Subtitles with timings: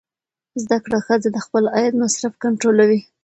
[0.63, 3.01] زده کړه ښځه د خپل عاید مصرف کنټرولوي.